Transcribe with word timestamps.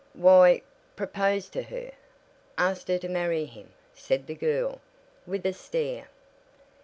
"Why, 0.13 0.63
proposed 0.95 1.53
to 1.53 1.61
her 1.61 1.91
asked 2.57 2.87
her 2.87 2.97
to 2.97 3.07
marry 3.07 3.45
him," 3.45 3.71
said 3.93 4.25
the 4.25 4.33
girl, 4.33 4.81
with 5.27 5.45
a 5.45 5.53
stare. 5.53 6.07